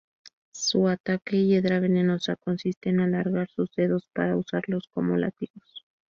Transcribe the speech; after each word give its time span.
Su 0.55 0.87
ataque 0.89 1.37
hiedra 1.45 1.79
venenosa 1.79 2.35
consiste 2.35 2.89
en 2.89 3.01
alargar 3.01 3.47
sus 3.55 3.69
dedos 3.75 4.07
para 4.13 4.35
usarlos 4.35 4.87
como 4.91 5.15
látigos. 5.15 5.85